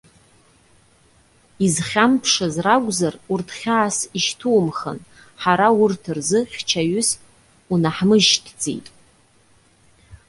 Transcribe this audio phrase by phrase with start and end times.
[1.65, 4.99] Изхьамԥшыз ракәзар урҭ хьаас ишьҭумхын,
[5.41, 7.09] ҳара урҭ рзы хьчаҩыс
[7.71, 8.87] унаҳмышьҭӡеит.